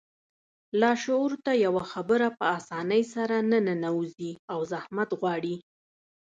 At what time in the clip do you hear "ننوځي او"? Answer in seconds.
3.67-4.59